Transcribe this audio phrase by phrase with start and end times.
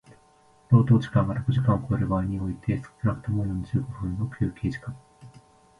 [0.71, 4.97] 労働時間が六時間を超える場合においては少くとも四十五分の休憩時間